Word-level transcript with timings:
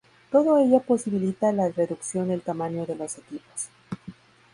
Todo 0.31 0.57
ello 0.57 0.79
posibilita 0.79 1.51
la 1.51 1.69
reducción 1.69 2.29
del 2.29 2.41
tamaño 2.41 2.87
de 2.87 2.95
los 2.95 3.19
equipos. 3.19 3.69